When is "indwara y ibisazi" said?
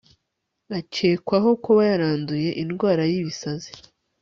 2.61-3.71